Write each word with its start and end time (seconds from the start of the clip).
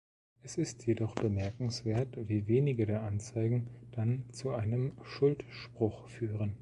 Es 0.41 0.57
ist 0.57 0.87
jedoch 0.87 1.13
bemerkenswert, 1.13 2.17
wie 2.27 2.47
wenige 2.47 2.87
der 2.87 3.03
Anzeigen 3.03 3.67
dann 3.91 4.23
zu 4.31 4.49
einem 4.49 4.93
Schuldspruch 5.03 6.07
führen. 6.09 6.55